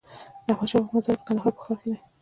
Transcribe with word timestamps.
د 0.45 0.47
احمدشاهبابا 0.53 0.91
مزار 0.95 1.17
د 1.17 1.21
کندهار 1.27 1.53
په 1.55 1.61
ښار 1.65 1.77
کی 1.81 1.87
دی 1.91 1.99